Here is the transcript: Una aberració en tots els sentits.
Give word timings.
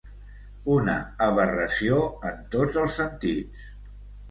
Una 0.75 0.95
aberració 1.25 2.01
en 2.31 2.41
tots 2.57 2.81
els 2.87 2.99
sentits. 3.03 3.71